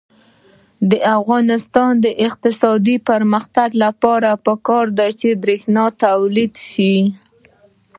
[0.89, 6.95] د افغانستان د اقتصادي پرمختګ لپاره پکار ده چې برښنا تولید شي.